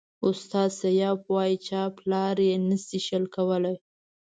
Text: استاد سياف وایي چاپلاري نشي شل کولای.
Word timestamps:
استاد 0.29 0.69
سياف 0.81 1.19
وایي 1.33 1.55
چاپلاري 1.67 2.49
نشي 2.67 2.99
شل 3.07 3.23
کولای. 3.35 3.77